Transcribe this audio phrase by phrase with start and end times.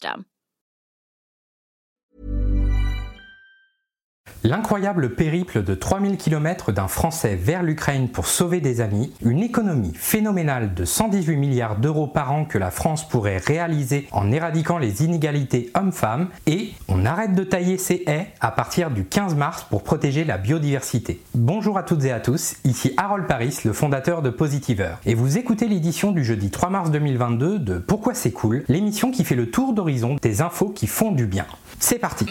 [0.00, 0.29] system.
[4.42, 9.92] L'incroyable périple de 3000 km d'un Français vers l'Ukraine pour sauver des amis, une économie
[9.94, 15.04] phénoménale de 118 milliards d'euros par an que la France pourrait réaliser en éradiquant les
[15.04, 19.82] inégalités hommes-femmes, et on arrête de tailler ses haies à partir du 15 mars pour
[19.82, 21.20] protéger la biodiversité.
[21.34, 25.36] Bonjour à toutes et à tous, ici Harold Paris, le fondateur de Positiver, et vous
[25.36, 29.50] écoutez l'édition du jeudi 3 mars 2022 de Pourquoi c'est cool, l'émission qui fait le
[29.50, 31.44] tour d'horizon des infos qui font du bien.
[31.78, 32.24] C'est parti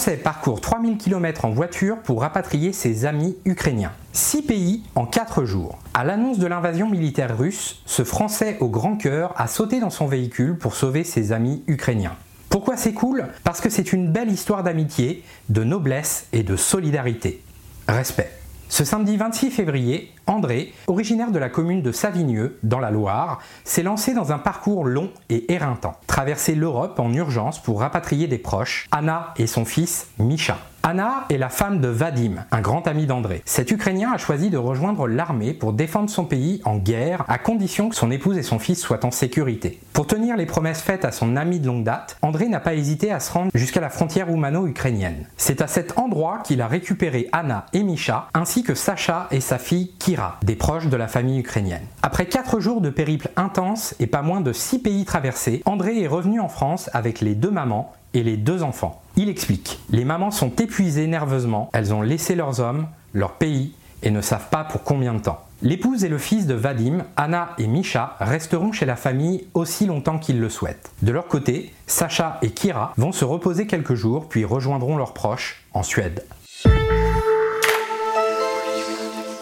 [0.00, 3.92] Français parcourt 3000 km en voiture pour rapatrier ses amis ukrainiens.
[4.14, 5.78] 6 pays en 4 jours.
[5.92, 10.06] À l'annonce de l'invasion militaire russe, ce Français au grand cœur a sauté dans son
[10.06, 12.16] véhicule pour sauver ses amis ukrainiens.
[12.48, 13.26] Pourquoi c'est cool?
[13.44, 17.42] Parce que c'est une belle histoire d'amitié, de noblesse et de solidarité.
[17.86, 18.32] Respect.
[18.70, 23.82] Ce samedi 26 février, André, originaire de la commune de Savigneux, dans la Loire, s'est
[23.82, 25.96] lancé dans un parcours long et éreintant.
[26.06, 30.56] Traverser l'Europe en urgence pour rapatrier des proches, Anna et son fils Misha.
[30.82, 33.42] Anna est la femme de Vadim, un grand ami d'André.
[33.44, 37.90] Cet Ukrainien a choisi de rejoindre l'armée pour défendre son pays en guerre, à condition
[37.90, 39.78] que son épouse et son fils soient en sécurité.
[39.92, 43.12] Pour tenir les promesses faites à son ami de longue date, André n'a pas hésité
[43.12, 45.26] à se rendre jusqu'à la frontière roumano-ukrainienne.
[45.36, 49.58] C'est à cet endroit qu'il a récupéré Anna et Misha, ainsi que Sacha et sa
[49.58, 51.86] fille Kira, des proches de la famille ukrainienne.
[52.02, 56.06] Après 4 jours de périple intense et pas moins de 6 pays traversés, André est
[56.06, 59.02] revenu en France avec les deux mamans et les deux enfants.
[59.16, 63.72] Il explique, les mamans sont épuisées nerveusement, elles ont laissé leurs hommes, leur pays,
[64.02, 65.44] et ne savent pas pour combien de temps.
[65.62, 70.18] L'épouse et le fils de Vadim, Anna et Misha, resteront chez la famille aussi longtemps
[70.18, 70.90] qu'ils le souhaitent.
[71.02, 75.62] De leur côté, Sacha et Kira vont se reposer quelques jours puis rejoindront leurs proches
[75.74, 76.24] en Suède.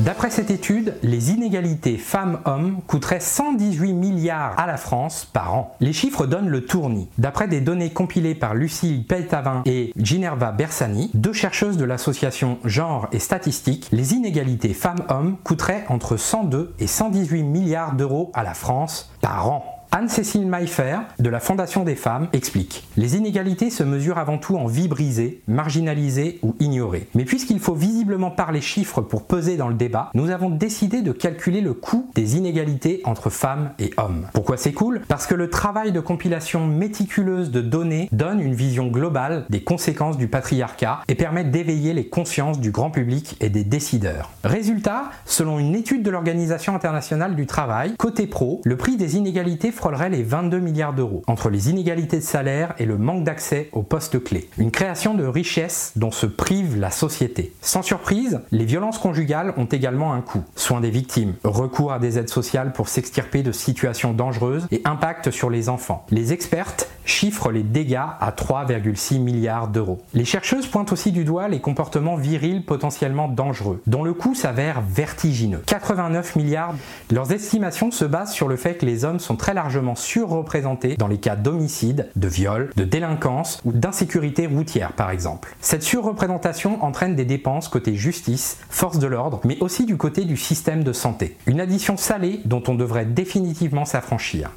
[0.00, 5.76] D'après cette étude, les inégalités femmes-hommes coûteraient 118 milliards à la France par an.
[5.80, 7.10] Les chiffres donnent le tournis.
[7.18, 13.08] D'après des données compilées par Lucille Peltavin et Ginerva Bersani, deux chercheuses de l'association Genre
[13.12, 19.10] et Statistique, les inégalités femmes-hommes coûteraient entre 102 et 118 milliards d'euros à la France
[19.20, 19.79] par an.
[19.92, 24.66] Anne-Cécile Maillefer, de la Fondation des femmes, explique Les inégalités se mesurent avant tout en
[24.66, 27.08] vie brisée, marginalisée ou ignorée.
[27.16, 31.10] Mais puisqu'il faut visiblement parler chiffres pour peser dans le débat, nous avons décidé de
[31.10, 34.28] calculer le coût des inégalités entre femmes et hommes.
[34.32, 35.00] Pourquoi c'est cool?
[35.08, 40.18] Parce que le travail de compilation méticuleuse de données donne une vision globale des conséquences
[40.18, 44.30] du patriarcat et permet d'éveiller les consciences du grand public et des décideurs.
[44.44, 49.72] Résultat, selon une étude de l'Organisation internationale du travail, côté pro, le prix des inégalités
[49.80, 53.82] frôlerait les 22 milliards d'euros, entre les inégalités de salaire et le manque d'accès aux
[53.82, 54.50] postes clés.
[54.58, 57.54] Une création de richesse dont se prive la société.
[57.62, 60.44] Sans surprise, les violences conjugales ont également un coût.
[60.54, 65.30] Soins des victimes, recours à des aides sociales pour s'extirper de situations dangereuses et impact
[65.30, 66.04] sur les enfants.
[66.10, 70.02] Les expertes chiffrent les dégâts à 3,6 milliards d'euros.
[70.12, 74.82] Les chercheuses pointent aussi du doigt les comportements virils potentiellement dangereux, dont le coût s'avère
[74.82, 75.62] vertigineux.
[75.64, 76.74] 89 milliards.
[77.10, 81.08] Leurs estimations se basent sur le fait que les hommes sont très largement surreprésentés dans
[81.08, 85.54] les cas d'homicide, de viol, de délinquance ou d'insécurité routière par exemple.
[85.60, 90.36] Cette surreprésentation entraîne des dépenses côté justice, force de l'ordre, mais aussi du côté du
[90.36, 91.36] système de santé.
[91.46, 94.50] Une addition salée dont on devrait définitivement s'affranchir.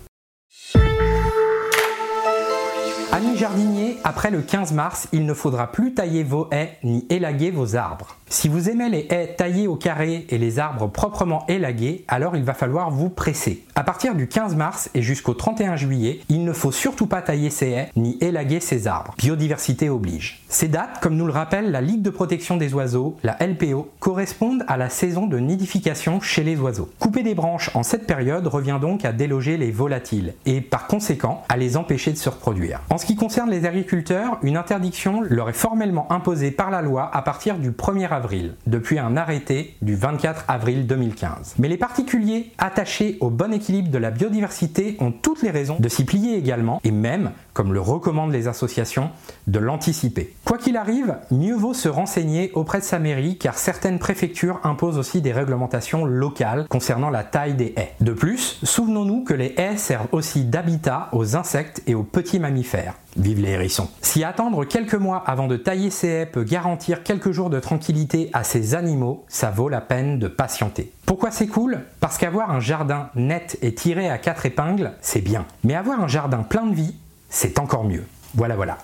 [3.13, 7.51] Amis jardiniers, après le 15 mars, il ne faudra plus tailler vos haies ni élaguer
[7.51, 8.17] vos arbres.
[8.27, 12.43] Si vous aimez les haies taillées au carré et les arbres proprement élagués, alors il
[12.43, 13.63] va falloir vous presser.
[13.75, 17.51] À partir du 15 mars et jusqu'au 31 juillet, il ne faut surtout pas tailler
[17.51, 19.13] ces haies ni élaguer ces arbres.
[19.19, 20.41] Biodiversité oblige.
[20.49, 24.65] Ces dates, comme nous le rappelle la Ligue de protection des oiseaux, la LPO, correspondent
[24.67, 26.89] à la saison de nidification chez les oiseaux.
[26.97, 31.43] Couper des branches en cette période revient donc à déloger les volatiles et par conséquent
[31.49, 32.81] à les empêcher de se reproduire.
[33.03, 37.21] Ce qui concerne les agriculteurs, une interdiction leur est formellement imposée par la loi à
[37.21, 41.55] partir du 1er avril, depuis un arrêté du 24 avril 2015.
[41.59, 45.89] Mais les particuliers attachés au bon équilibre de la biodiversité ont toutes les raisons de
[45.89, 49.09] s'y plier également et même, comme le recommandent les associations,
[49.47, 50.33] de l'anticiper.
[50.45, 54.97] Quoi qu'il arrive, mieux vaut se renseigner auprès de sa mairie car certaines préfectures imposent
[54.97, 57.95] aussi des réglementations locales concernant la taille des haies.
[57.99, 62.92] De plus, souvenons-nous que les haies servent aussi d'habitat aux insectes et aux petits mammifères.
[63.15, 63.89] Vive les hérissons.
[64.01, 68.29] Si attendre quelques mois avant de tailler ces haies peut garantir quelques jours de tranquillité
[68.33, 70.91] à ces animaux, ça vaut la peine de patienter.
[71.05, 71.81] Pourquoi c'est cool?
[71.99, 75.45] Parce qu'avoir un jardin net et tiré à quatre épingles, c'est bien.
[75.63, 76.95] Mais avoir un jardin plein de vie,
[77.29, 78.05] c'est encore mieux.
[78.33, 78.77] Voilà voilà.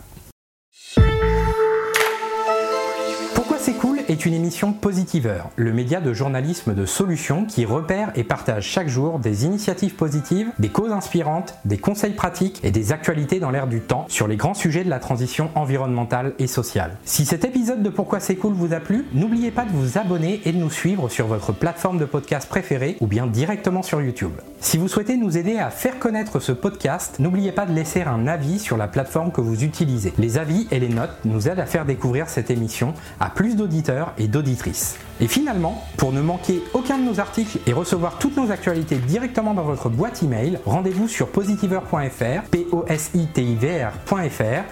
[4.09, 8.87] Est une émission Positiveur, le média de journalisme de solutions qui repère et partage chaque
[8.87, 13.67] jour des initiatives positives, des causes inspirantes, des conseils pratiques et des actualités dans l'air
[13.67, 16.97] du temps sur les grands sujets de la transition environnementale et sociale.
[17.05, 20.41] Si cet épisode de Pourquoi c'est cool vous a plu, n'oubliez pas de vous abonner
[20.45, 24.33] et de nous suivre sur votre plateforme de podcast préférée ou bien directement sur YouTube.
[24.59, 28.27] Si vous souhaitez nous aider à faire connaître ce podcast, n'oubliez pas de laisser un
[28.27, 30.13] avis sur la plateforme que vous utilisez.
[30.17, 33.98] Les avis et les notes nous aident à faire découvrir cette émission à plus d'auditeurs
[34.17, 34.97] et d'auditrices.
[35.21, 39.53] Et finalement, pour ne manquer aucun de nos articles et recevoir toutes nos actualités directement
[39.53, 43.87] dans votre boîte email, rendez-vous sur positiveur.fr, p o s i t i v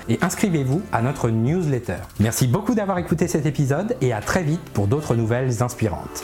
[0.10, 1.98] et inscrivez-vous à notre newsletter.
[2.20, 6.24] Merci beaucoup d'avoir écouté cet épisode et à très vite pour d'autres nouvelles inspirantes.